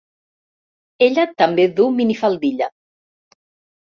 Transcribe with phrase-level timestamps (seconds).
[1.07, 2.71] Ella també du minifaldilla.